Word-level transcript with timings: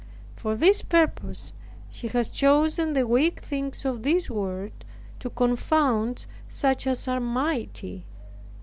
For 0.35 0.55
this 0.55 0.81
purpose, 0.81 1.53
He 1.87 2.07
has 2.07 2.27
chosen 2.29 2.93
the 2.93 3.05
weak 3.05 3.39
things 3.39 3.85
of 3.85 4.01
this 4.01 4.31
world, 4.31 4.71
to 5.19 5.29
confound 5.29 6.25
such 6.49 6.87
as 6.87 7.07
are 7.07 7.19
mighty. 7.19 8.07